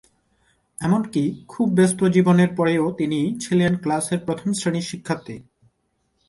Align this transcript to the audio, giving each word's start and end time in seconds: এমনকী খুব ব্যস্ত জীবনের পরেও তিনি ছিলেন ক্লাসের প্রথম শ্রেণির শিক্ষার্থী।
এমনকী 0.79 1.23
খুব 1.47 1.67
ব্যস্ত 1.69 1.99
জীবনের 2.05 2.49
পরেও 2.55 2.85
তিনি 2.91 3.19
ছিলেন 3.39 3.71
ক্লাসের 3.77 4.19
প্রথম 4.19 4.49
শ্রেণির 4.53 4.81
শিক্ষার্থী। 4.81 5.35